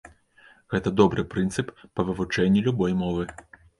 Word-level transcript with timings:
Гэта 0.73 0.93
добры 1.01 1.25
прынцып 1.33 1.67
па 1.99 2.07
вывучэнні 2.07 2.67
любой 2.69 2.91
мовы. 3.03 3.23